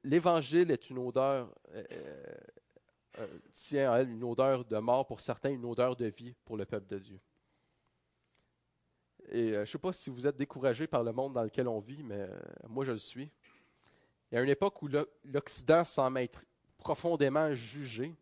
[0.02, 1.84] L'Évangile est une odeur, euh,
[3.18, 6.56] euh, tient à elle une odeur de mort pour certains, une odeur de vie pour
[6.56, 7.20] le peuple de Dieu.
[9.28, 11.68] Et euh, je ne sais pas si vous êtes découragé par le monde dans lequel
[11.68, 12.38] on vit, mais euh,
[12.68, 13.30] moi je le suis.
[14.34, 14.88] Il y une époque où
[15.26, 16.42] l'Occident semble être
[16.76, 18.12] profondément jugé,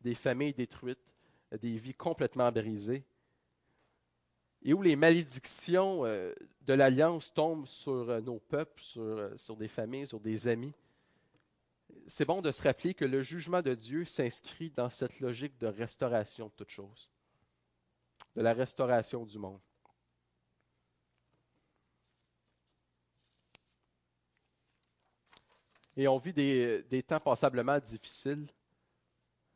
[0.00, 0.98] des familles détruites,
[1.52, 3.04] des vies complètement brisées,
[4.64, 10.08] et où les malédictions euh, de l'alliance tombent sur nos peuples, sur, sur des familles,
[10.08, 10.72] sur des amis.
[12.08, 15.68] C'est bon de se rappeler que le jugement de Dieu s'inscrit dans cette logique de
[15.68, 17.08] restauration de toutes choses,
[18.34, 19.60] de la restauration du monde.
[26.00, 28.46] Et on vit des, temps passablement difficiles,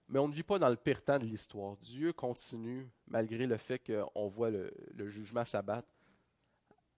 [0.09, 1.75] mais on ne vit pas dans le pire temps de l'histoire.
[1.79, 5.89] Dieu continue, malgré le fait qu'on voit le, jugement s'abattre,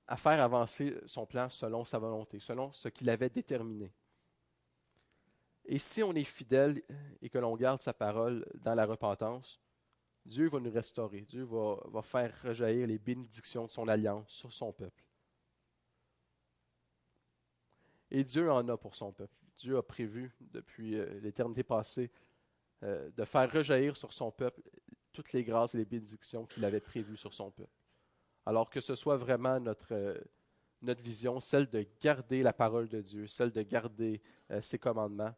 [0.09, 3.93] à faire avancer son plan selon sa volonté, selon ce qu'il avait déterminé.
[5.65, 6.83] Et si on est fidèle
[7.23, 9.61] et que l'on garde sa parole dans la repentance,
[10.25, 11.21] Dieu va nous restaurer.
[11.21, 15.06] Dieu va, va, faire rejaillir les bénédictions de son alliance sur son peuple.
[18.11, 19.35] Et Dieu en a pour son peuple.
[19.57, 22.11] Dieu a prévu depuis euh, l'éternité passée
[22.83, 24.63] euh, de faire rejaillir sur son peuple
[25.13, 27.73] toutes les grâces et les bénédictions qu'il avait prévues sur son peuple.
[28.45, 30.19] Alors que ce soit vraiment notre, euh,
[30.83, 34.23] notre vision, celle de garder la parole de Dieu, celle de garder
[34.61, 35.35] ses commandements,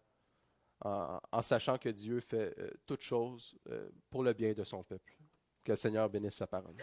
[0.85, 2.55] en, en, sachant que Dieu fait
[2.85, 3.57] toutes choses
[4.11, 5.17] pour le bien de son peuple.
[5.65, 6.77] Que le Seigneur bénisse sa parole.